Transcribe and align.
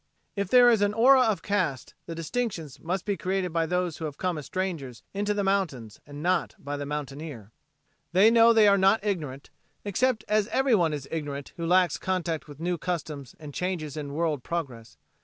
If 0.35 0.47
there 0.49 0.71
is 0.71 0.81
an 0.81 0.95
aura 0.95 1.21
of 1.21 1.43
caste, 1.43 1.93
the 2.07 2.15
distinctions 2.15 2.79
must 2.79 3.05
be 3.05 3.15
created 3.15 3.53
by 3.53 3.67
those 3.67 3.97
who 3.97 4.05
have 4.05 4.17
come 4.17 4.39
as 4.39 4.47
strangers 4.47 5.03
into 5.13 5.35
the 5.35 5.43
mountains 5.43 5.99
and 6.07 6.23
not 6.23 6.55
by 6.57 6.75
the 6.75 6.87
mountaineer. 6.87 7.51
They 8.11 8.31
know 8.31 8.51
they 8.51 8.67
are 8.67 8.79
not 8.79 9.03
ignorant, 9.03 9.51
except 9.85 10.25
as 10.27 10.47
everyone 10.47 10.91
is 10.91 11.07
ignorant 11.11 11.53
who 11.55 11.67
lacks 11.67 11.99
contact 11.99 12.47
with 12.47 12.59
new 12.59 12.79
customs 12.79 13.35
and 13.39 13.53
changes 13.53 13.95
in 13.95 14.13
world 14.15 14.41
progress. 14.41 14.97